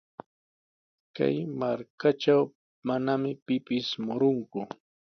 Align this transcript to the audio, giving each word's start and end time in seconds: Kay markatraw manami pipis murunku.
Kay 1.15 1.35
markatraw 1.59 2.41
manami 2.87 3.31
pipis 3.45 3.87
murunku. 4.05 4.61